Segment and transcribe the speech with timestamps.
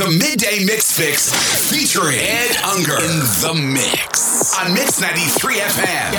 [0.00, 1.28] The Midday Mix Fix
[1.70, 6.14] featuring Ed Unger in the mix on Mix 93 FM.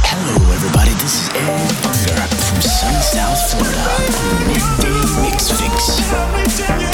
[0.00, 0.92] Hello, everybody.
[0.92, 6.91] This is Ed Unger from sunny South Florida on the Midday Mix Fix.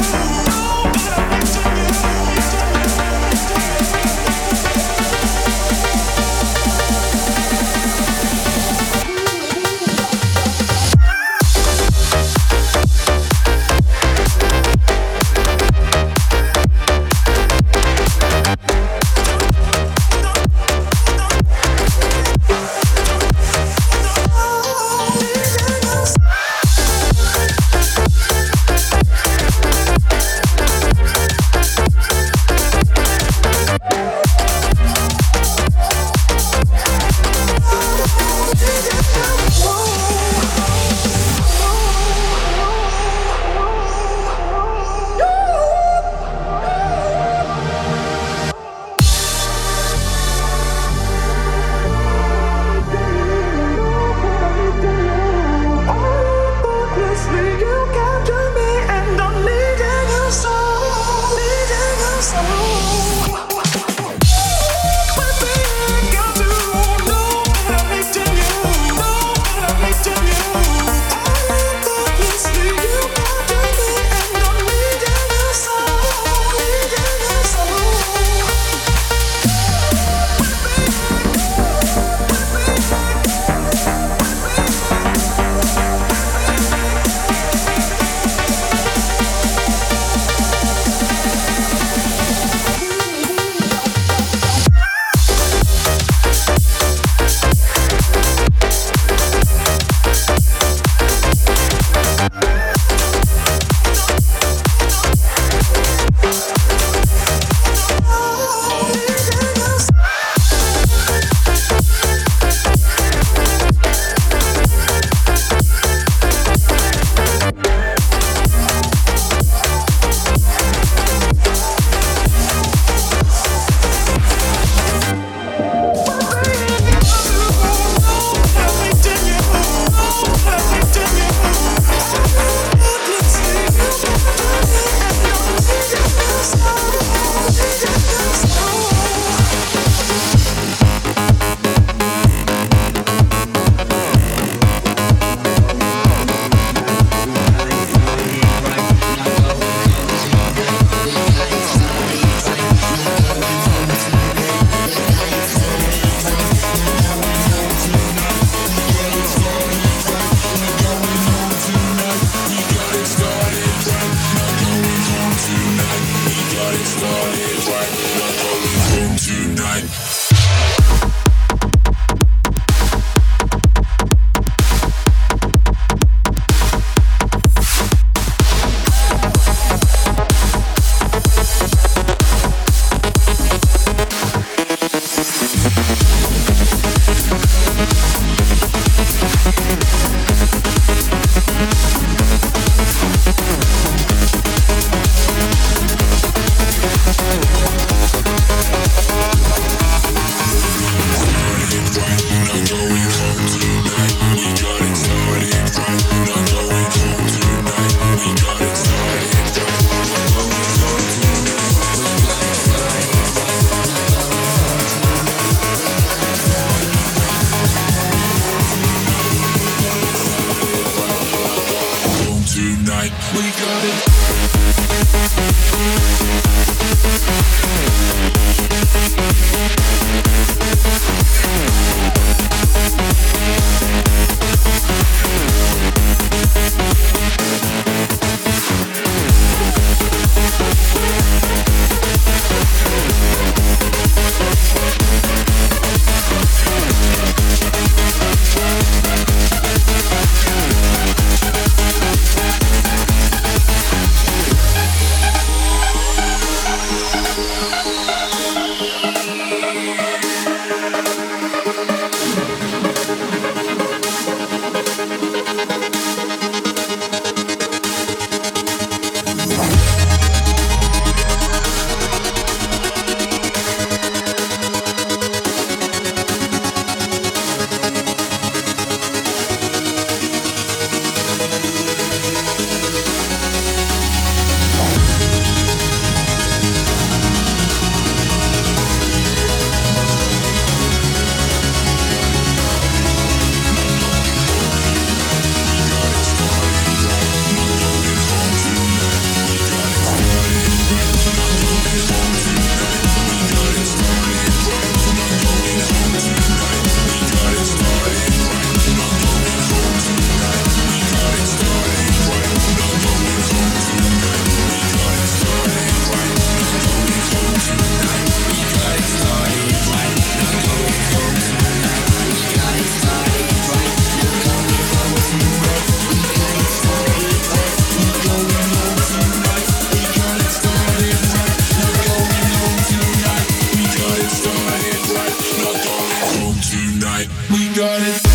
[337.51, 338.28] We got it.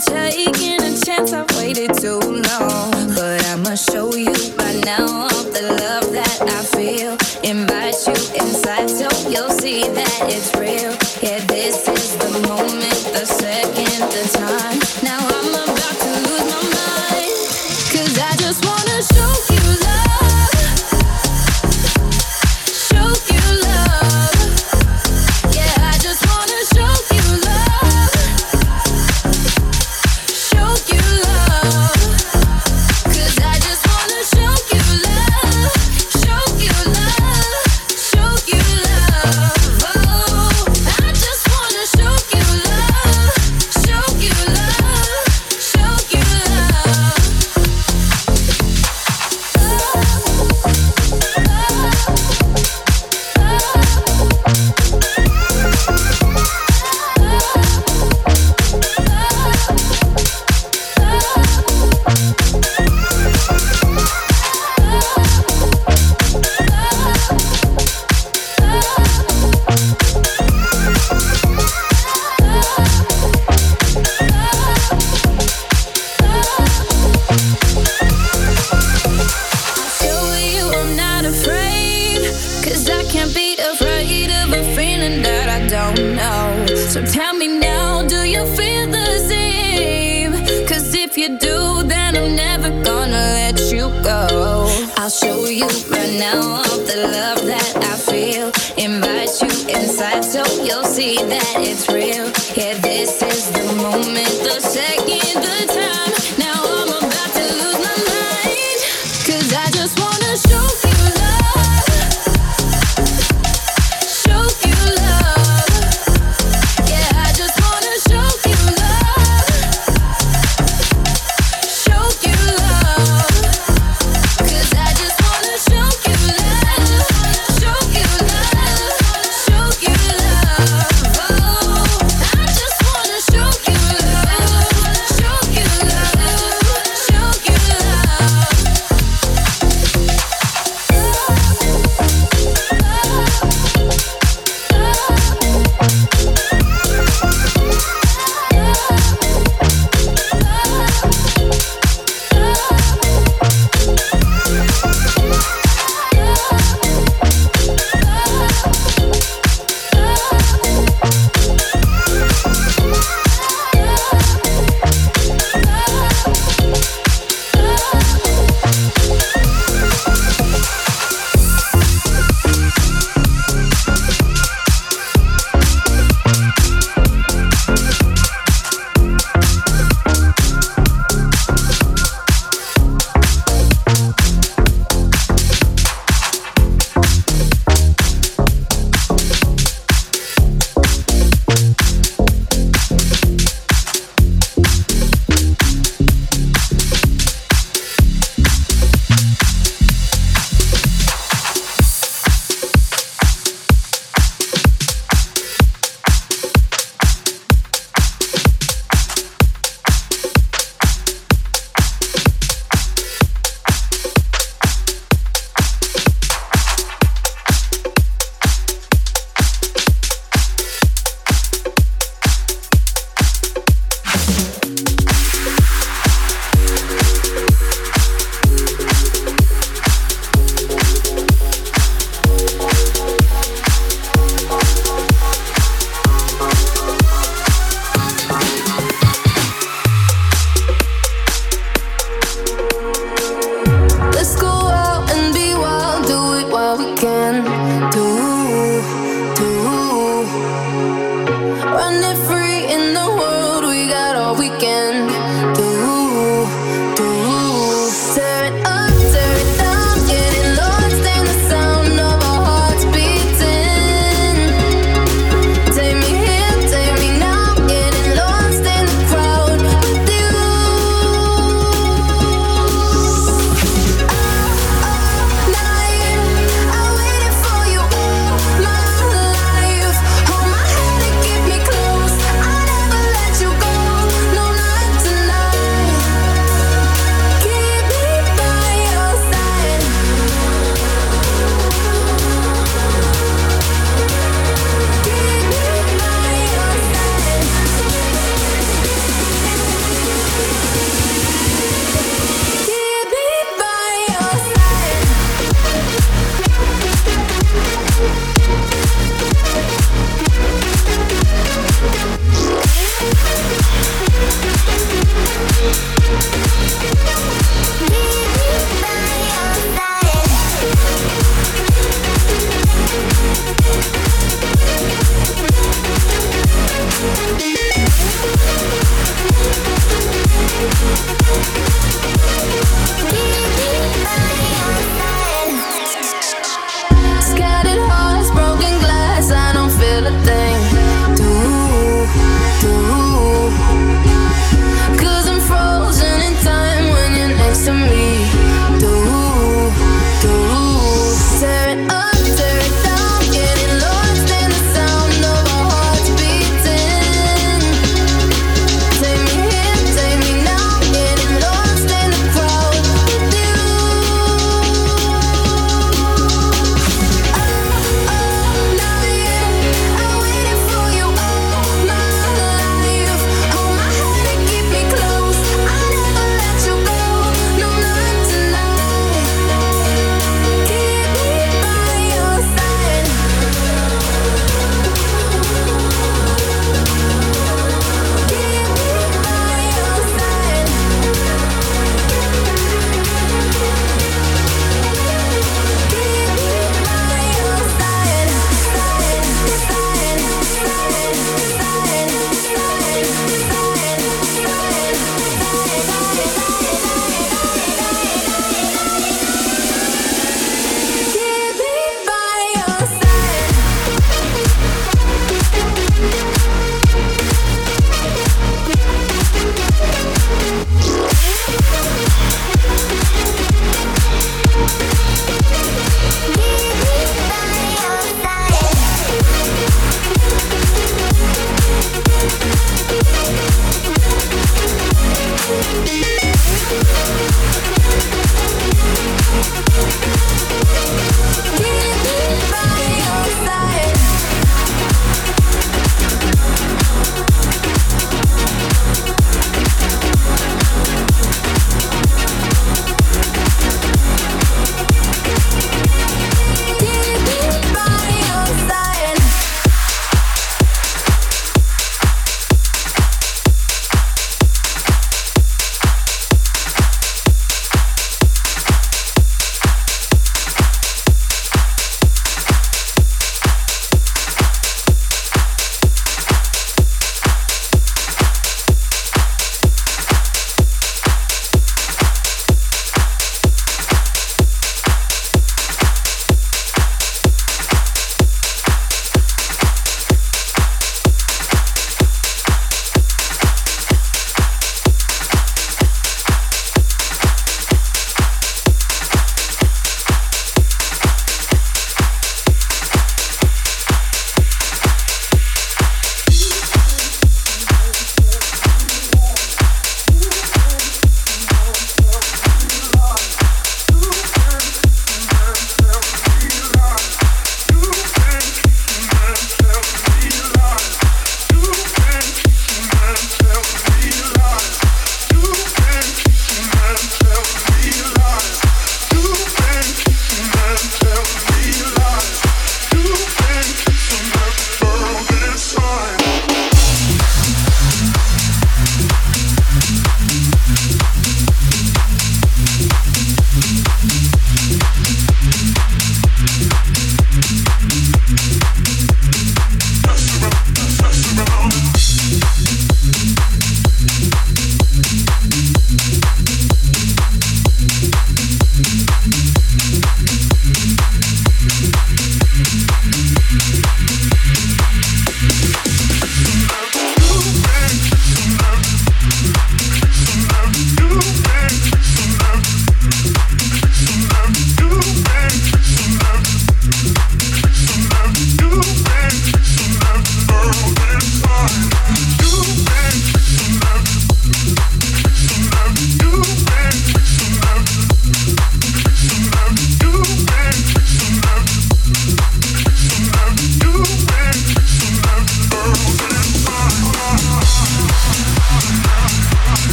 [0.00, 1.32] for taking a chance.
[1.32, 6.62] I've waited too long, but I'ma show you by now all the love that I
[6.76, 7.16] feel.
[7.42, 10.92] Invite you inside so you'll see that it's real.
[11.22, 14.78] Yeah, this is the moment, the second, the time.
[15.02, 15.75] Now I'm a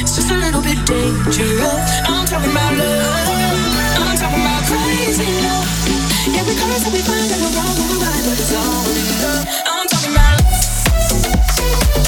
[0.00, 1.90] It's just a little bit dangerous.
[2.06, 3.28] I'm talking about love.
[3.98, 5.66] I'm talking about crazy love.
[6.30, 8.86] Yeah, we come until we find that we're wrong and we're right, but it's all
[8.86, 9.44] in love.
[9.66, 12.03] I'm talking about.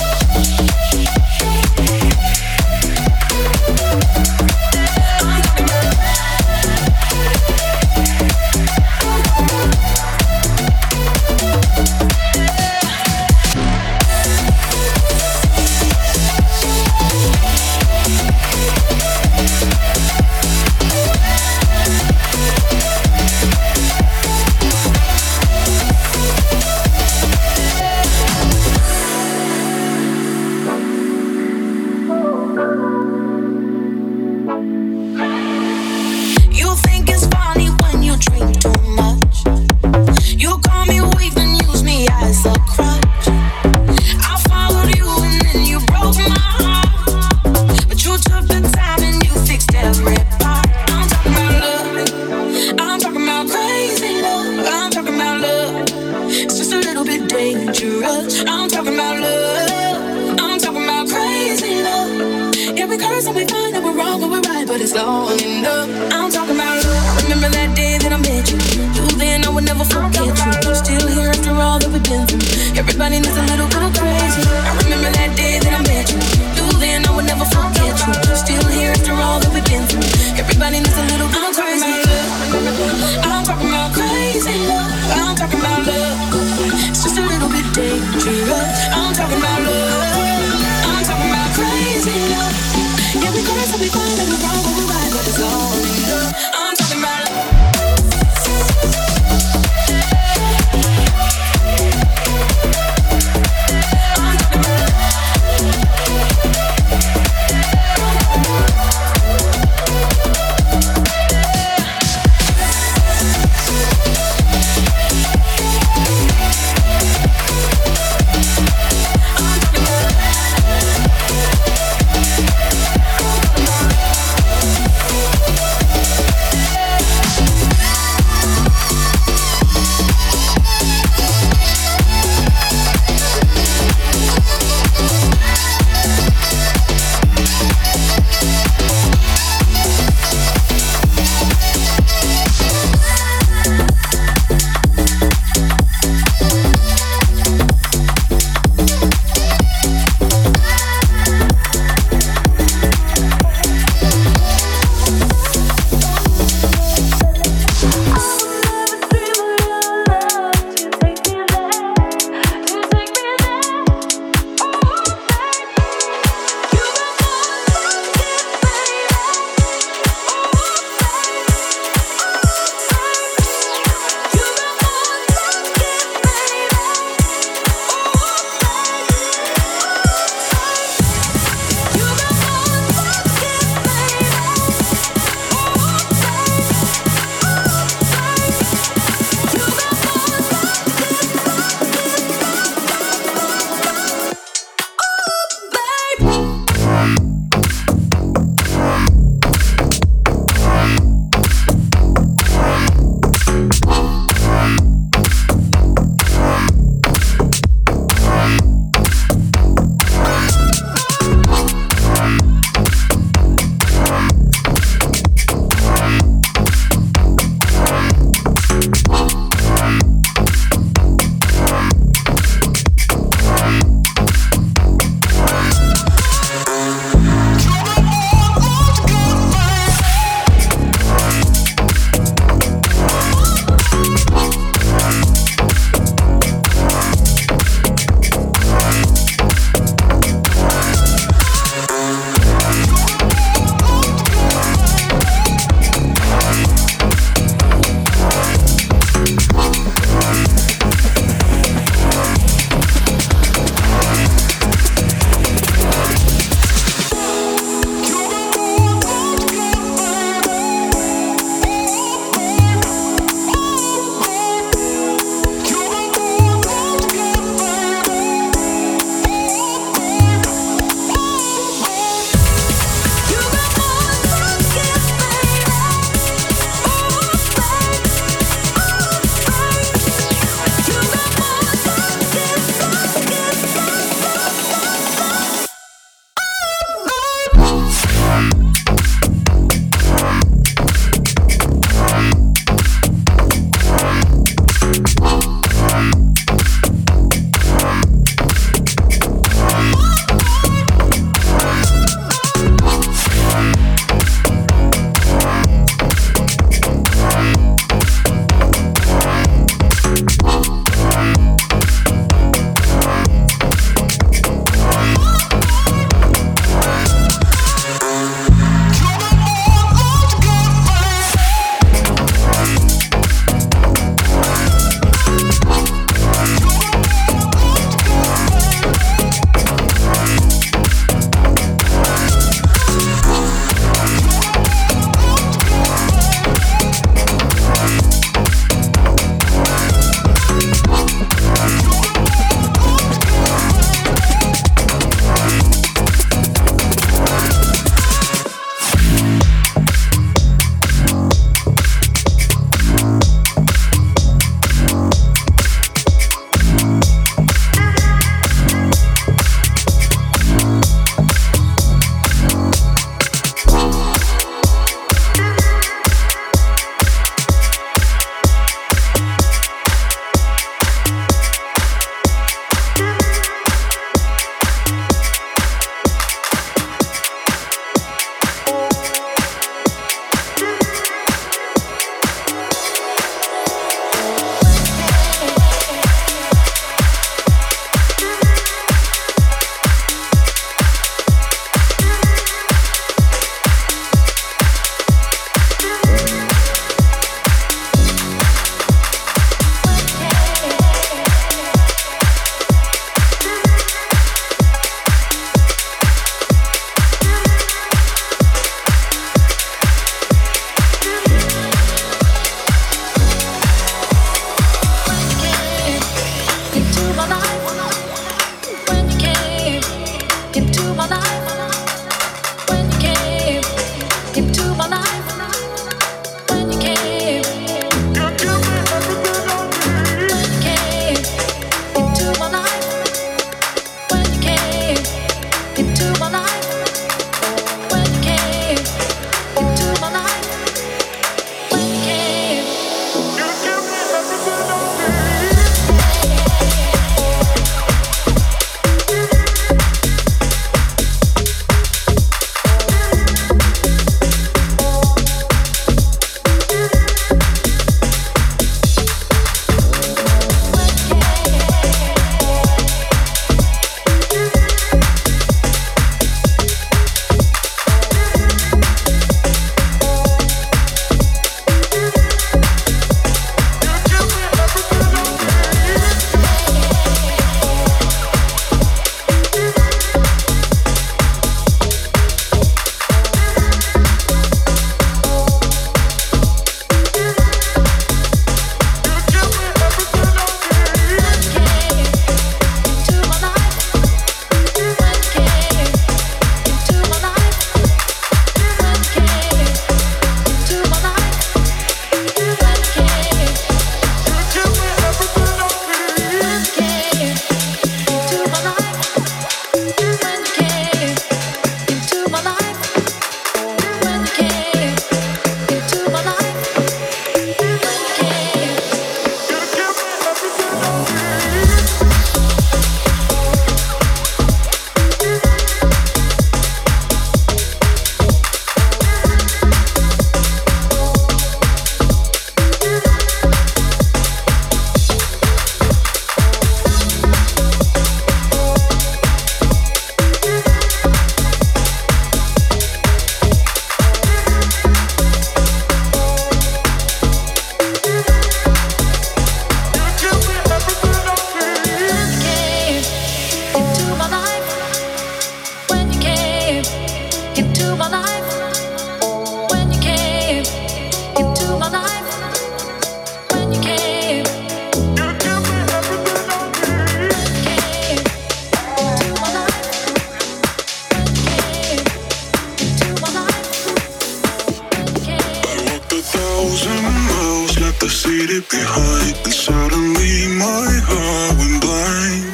[579.44, 582.44] And suddenly my heart went blind.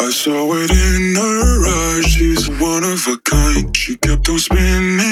[0.00, 2.06] I saw it in her eyes.
[2.06, 3.76] She's one of a kind.
[3.76, 5.09] She kept on spinning.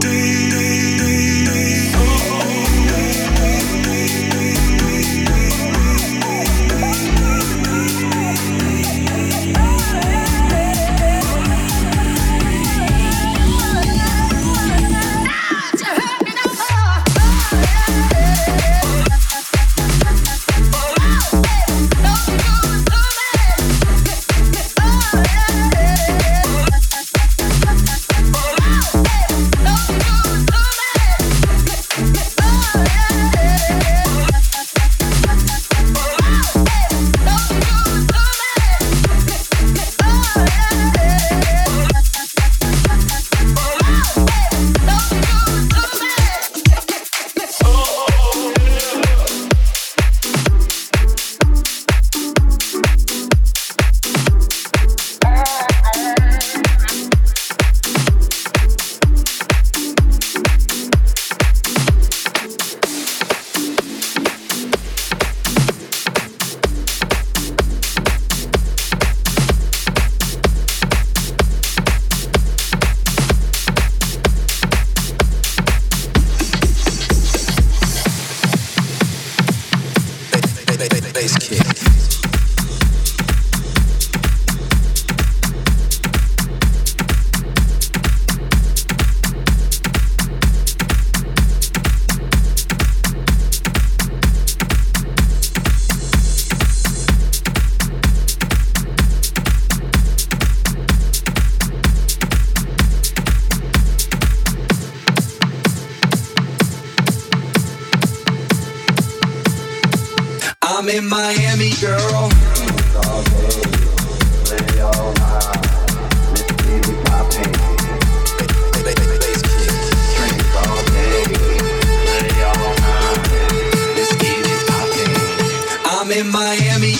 [0.00, 0.67] day.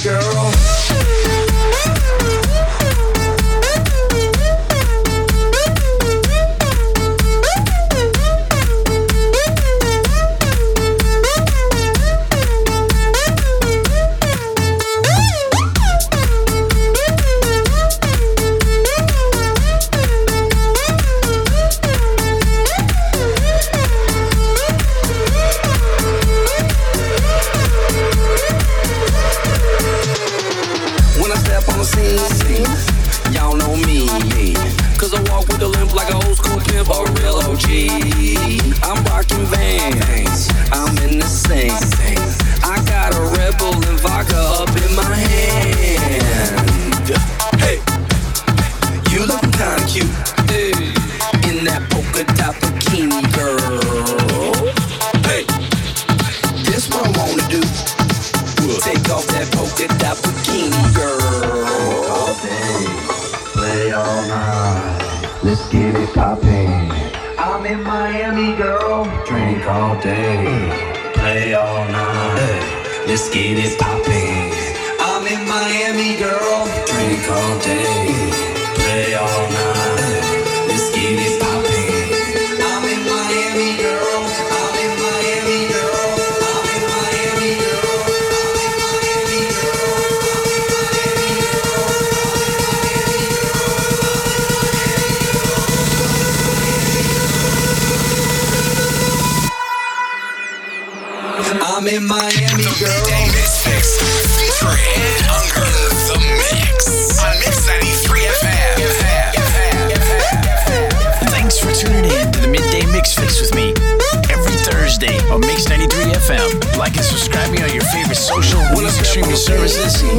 [0.08, 0.57] girl.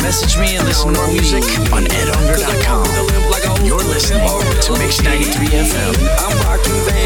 [0.09, 3.63] Message me and listen to more music on edhunger.com.
[3.63, 6.98] You're listening to Mix 93 FM.